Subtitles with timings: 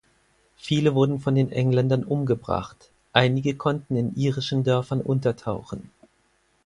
[0.55, 5.91] Viele wurden von den Engländern umgebracht, einige konnten in irischen Dörfern untertauchen.